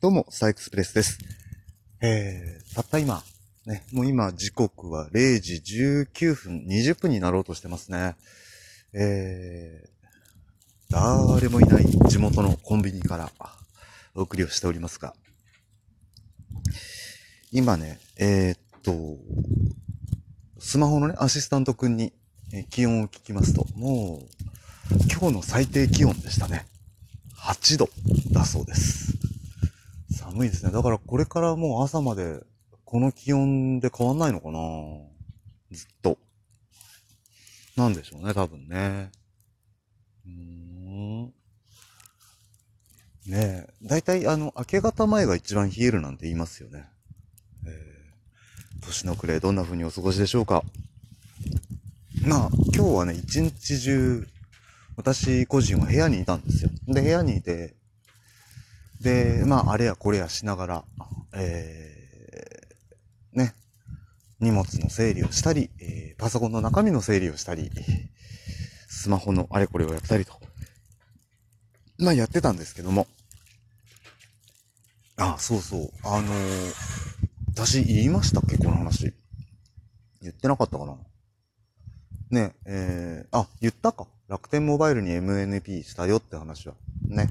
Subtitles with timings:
[0.00, 1.18] どうも、サイクスプレスです。
[2.00, 3.20] えー、たった今、
[3.66, 5.54] ね、もう今時刻は0時
[6.14, 8.14] 19分、20分になろうとしてますね。
[8.92, 13.32] えー、誰もいない地元のコンビニから
[14.14, 15.14] お送りをしておりますが、
[17.50, 19.16] 今ね、えー、っと、
[20.60, 22.12] スマホのね、アシスタントくんに、
[22.70, 26.66] 気温を聞きますと、もう、今日の最低気温でしたね。
[27.36, 27.90] 8度
[28.30, 29.27] だそうです。
[30.30, 30.72] 寒いですね。
[30.72, 32.40] だからこれからもう朝まで
[32.84, 34.58] この気温で変わんないのかな
[35.70, 36.18] ずっと。
[37.76, 39.10] なんでしょうね、多分ね。
[40.26, 41.24] うーん。
[41.26, 41.32] ね
[43.30, 43.68] え。
[43.82, 46.88] だいたいあの、明け方前が一番冷えるなんて言いますよね。
[47.66, 50.62] えー、年の暮れどんな風にお過ごしでしょうか。
[52.26, 54.26] まあ、今日はね、一日中、
[54.96, 56.70] 私個人は部屋にいたんですよ。
[56.86, 57.77] で、部屋にいて、
[59.00, 60.84] で、まあ、あれやこれやしながら、
[61.34, 63.54] えー、ね、
[64.40, 67.70] 荷物の整理をしたり、えー、パソコンの中身の整理をしたり、
[68.88, 70.32] スマホのあれこれをやったりと。
[71.98, 73.06] まあ、やってたんですけども。
[75.16, 75.90] あ、そうそう。
[76.04, 76.72] あのー、
[77.54, 78.56] 私言いましたっけ？
[78.56, 79.12] この話。
[80.22, 80.96] 言ってなかったかな？
[82.30, 84.06] ね、えー、あ、言ったか。
[84.28, 86.74] 楽天モバイルに MNP したよって話は。
[87.08, 87.30] ね。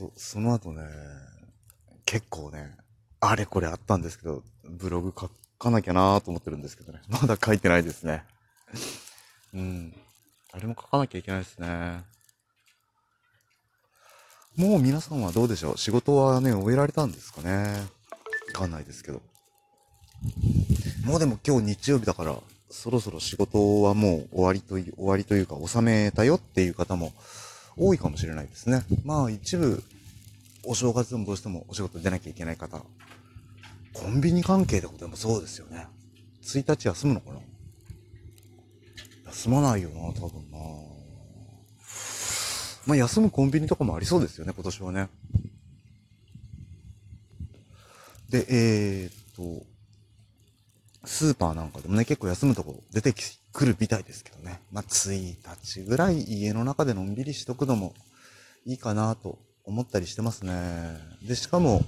[0.00, 0.82] そ、その後ね、
[2.06, 2.74] 結構ね、
[3.20, 7.02] あれこれあったんですけど、ブログ書かなきゃなと思ってるんですけどね。
[7.08, 8.24] まだ書いてないですね。
[9.52, 9.94] うん。
[10.52, 12.02] あれも書かなきゃいけないですね。
[14.56, 15.78] もう皆さんはどうでしょう？
[15.78, 17.86] 仕事はね、終えられたんですかね？
[18.54, 19.20] わかんないですけど。
[21.04, 22.36] もうでも今日日曜日だから、
[22.70, 27.12] そろそろ仕事はもう終わりとい、終わりというか収めたよっていう方も
[27.82, 28.84] 多いかもしれないですね。
[29.04, 29.82] まあ一部、
[30.64, 32.84] お正月でもどうしてもお仕事出なきゃいけない方、
[33.94, 35.86] コンビニ関係とかでもそうですよね。
[36.42, 37.40] 1日休むのかな？
[39.28, 40.58] 休まないよな、多分な。
[42.86, 45.08] まあ休むコンビニとかもありそうですよね、今年はね。
[48.28, 49.64] で、えー、っと、
[51.20, 53.12] スーパーなんかでもね、結構休むとこ出て
[53.52, 54.62] くるみたいですけどね。
[54.72, 57.92] まあ、1日ぐらい家の中でのんびりしとくのも
[58.64, 60.98] いいかなと思ったりしてますね。
[61.22, 61.82] で、しかも、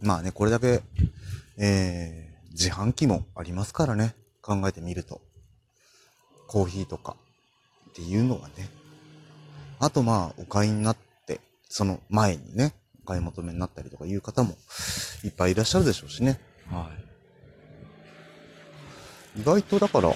[0.00, 0.80] まあね、これだけ、
[1.58, 4.14] えー、自販機もありますからね。
[4.40, 5.20] 考えてみると。
[6.46, 7.18] コーヒーとか
[7.90, 8.70] っていうのはね。
[9.78, 12.72] あとまあ、お買いになって、その前にね、
[13.04, 14.56] お買い求めになったりとかいう方も
[15.22, 16.40] いっぱいいらっしゃるでしょうしね。
[16.70, 17.05] はい。
[19.36, 20.14] 意外とだから、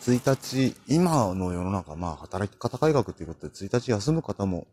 [0.00, 4.66] 1日、今の世の中、まあ、働き方改革ということで、1日休む方も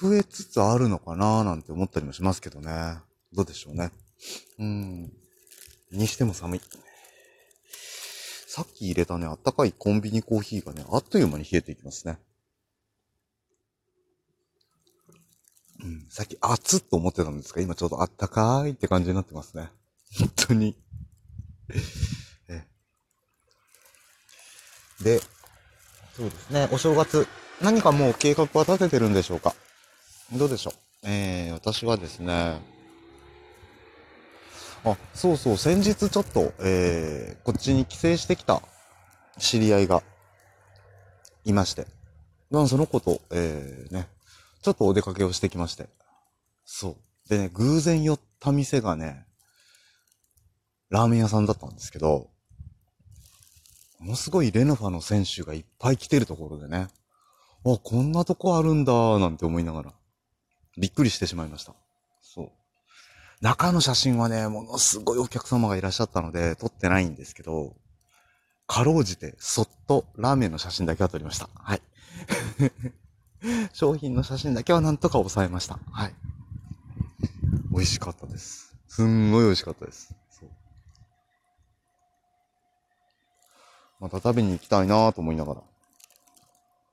[0.00, 2.98] 増えつつあるのかななんて思ったりもしますけどね。
[3.32, 3.92] どうでしょうね。
[4.58, 5.12] うん。
[5.92, 6.60] にしても寒い。
[8.48, 12.18] さっき入れたね、あったかいコンビニコーヒーがね、あっという間に冷えていきますね。
[15.82, 19.70] うん、さっき熱っと思ってたんですが、今ちょうどあったかーいって感じになってますね。
[20.18, 20.76] 本当に。
[25.02, 25.20] で、
[26.16, 27.26] そうですね、お正月、
[27.60, 29.54] 何かもう計画は立ててるんでしょうか？
[30.32, 30.74] どうでしょう？
[31.02, 32.60] えー、私はですね、
[34.84, 38.62] あ、そうそう、先日ちょっと、えー、こっちに帰省してきた
[39.38, 40.02] 知り合いが
[41.44, 41.86] いまして、
[42.50, 44.08] まあその子と、えー、ね、
[44.62, 45.88] ちょっとお出かけをしてきまして。
[46.64, 46.96] そう。
[47.28, 49.26] でね、偶然寄った店がね、
[50.94, 52.30] ラーメン屋さんだったんですけど、
[53.98, 56.86] ものすごいレノファの選手がいっぱい来てるところでね、
[57.66, 59.92] あ、こんなとこあるんだ、なんて思いながら、
[60.78, 61.74] びっくりしてしまいました。
[62.22, 62.50] そう。
[63.40, 67.74] 中の写真はね、ものすごいお客様がいらっしゃったので、撮ってないんですけど、
[68.68, 71.48] かろうじて、そっとラーメンの写真だけは撮りました。
[71.54, 71.82] はい。
[73.74, 75.80] 商品の写真だけはなんとか抑えました。
[75.90, 76.14] はい。
[77.72, 78.76] 美味しかったです。
[78.86, 80.14] すんごい美味しかったです。
[80.30, 80.50] そう
[84.00, 85.62] また食べに行きたいなと思いながら。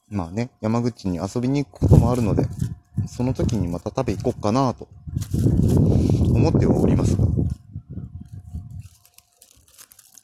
[0.09, 2.45] まあね、山口に遊びに行くこともあるので、
[3.07, 4.87] その時にまた食べ行こうかなと
[6.33, 7.25] 思ってはおりますが。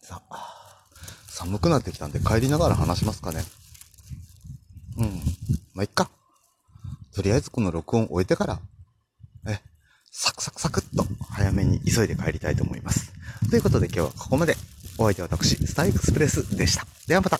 [0.01, 0.83] さあ、
[1.27, 3.43] 寒くなってきたんで帰りながら話しますかね。
[4.97, 5.21] うん。
[5.73, 6.09] まあ、いっか。
[7.15, 8.59] とりあえずこの録音を終えてから、
[9.47, 9.59] え、
[10.11, 13.13] サクサクサクっと早めに急いで帰りたいと思います。
[13.49, 14.55] ということで今日はここまで。
[14.97, 16.85] お相手は私、スタイエクスプレスでした。
[17.07, 17.39] ではまた。